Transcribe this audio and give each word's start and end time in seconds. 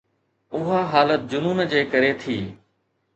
اها 0.57 0.79
حالت 0.91 1.21
جنون 1.33 1.59
جي 1.73 1.81
ڪري 1.91 2.11
ٿي. 2.25 2.39